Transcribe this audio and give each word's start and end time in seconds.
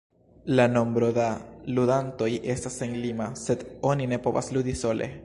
La 0.59 0.63
nombro 0.75 1.09
da 1.17 1.27
ludantoj 1.75 2.31
estas 2.55 2.81
senlima, 2.83 3.29
sed 3.45 3.63
oni 3.93 4.09
ne 4.15 4.21
povas 4.29 4.55
ludi 4.57 4.79
sole. 4.85 5.13